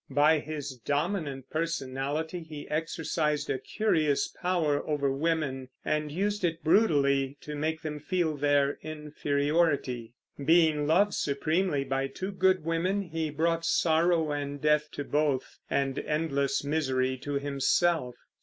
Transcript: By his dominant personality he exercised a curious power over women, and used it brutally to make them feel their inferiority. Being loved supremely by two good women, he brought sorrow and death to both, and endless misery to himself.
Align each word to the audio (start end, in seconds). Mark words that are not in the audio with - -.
By 0.09 0.39
his 0.39 0.77
dominant 0.77 1.51
personality 1.51 2.41
he 2.41 2.67
exercised 2.71 3.51
a 3.51 3.59
curious 3.59 4.29
power 4.29 4.83
over 4.89 5.11
women, 5.11 5.69
and 5.85 6.11
used 6.11 6.43
it 6.43 6.63
brutally 6.63 7.37
to 7.41 7.53
make 7.53 7.83
them 7.83 7.99
feel 7.99 8.35
their 8.35 8.79
inferiority. 8.81 10.15
Being 10.43 10.87
loved 10.87 11.13
supremely 11.13 11.83
by 11.83 12.07
two 12.07 12.31
good 12.31 12.65
women, 12.65 13.03
he 13.03 13.29
brought 13.29 13.63
sorrow 13.63 14.31
and 14.31 14.59
death 14.59 14.89
to 14.93 15.03
both, 15.03 15.59
and 15.69 15.99
endless 15.99 16.63
misery 16.63 17.15
to 17.19 17.33
himself. 17.33 18.15